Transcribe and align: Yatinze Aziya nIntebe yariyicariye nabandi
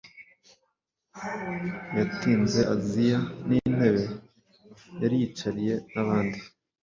Yatinze 1.97 2.59
Aziya 2.73 3.19
nIntebe 3.47 4.03
yariyicariye 5.01 5.73
nabandi 5.93 6.39